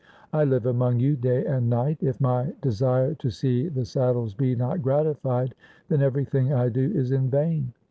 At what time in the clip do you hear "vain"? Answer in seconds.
7.29-7.71